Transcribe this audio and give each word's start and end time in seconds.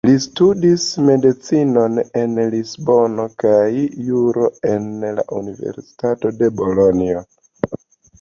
Li 0.07 0.11
studis 0.21 0.83
medicinon 1.09 1.99
en 2.21 2.31
Lisbono 2.53 3.25
kaj 3.43 3.59
juro 4.07 4.47
en 4.71 4.87
la 5.19 5.27
Universitato 5.41 6.33
de 6.41 6.51
Bolonjo. 6.63 7.23